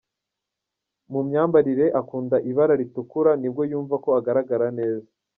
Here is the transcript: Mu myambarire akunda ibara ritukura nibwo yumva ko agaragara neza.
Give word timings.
Mu 1.11 1.19
myambarire 1.27 1.85
akunda 1.99 2.37
ibara 2.49 2.73
ritukura 2.81 3.31
nibwo 3.41 3.61
yumva 3.71 3.95
ko 4.03 4.09
agaragara 4.19 4.67
neza. 4.79 5.07